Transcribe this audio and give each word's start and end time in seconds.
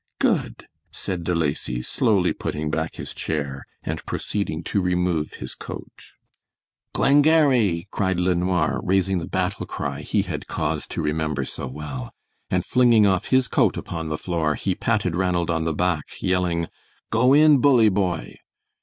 "Good," 0.17 0.67
said 0.89 1.25
De 1.25 1.35
Lacy, 1.35 1.83
slowly 1.83 2.33
putting 2.33 2.71
back 2.71 2.95
his 2.95 3.13
chair, 3.13 3.67
and 3.83 4.03
proceeding 4.07 4.63
to 4.63 4.81
remove 4.81 5.33
his 5.33 5.53
coat. 5.53 5.91
"Glengarry!" 6.91 7.87
cried 7.91 8.19
LeNoir, 8.19 8.81
raising 8.83 9.19
the 9.19 9.27
battle 9.27 9.67
cry 9.67 10.01
he 10.01 10.23
had 10.23 10.47
cause 10.47 10.87
to 10.87 11.03
remember 11.03 11.45
so 11.45 11.67
well; 11.67 12.11
and 12.49 12.65
flinging 12.65 13.05
off 13.05 13.25
his 13.25 13.47
coat 13.47 13.77
upon 13.77 14.09
the 14.09 14.17
floor, 14.17 14.55
he 14.55 14.73
patted 14.73 15.15
Ranald 15.15 15.51
on 15.51 15.65
the 15.65 15.71
back, 15.73 16.07
yelling, 16.19 16.67
"Go 17.11 17.31
in, 17.33 17.59
bully 17.59 17.89
boy!" 17.89 18.37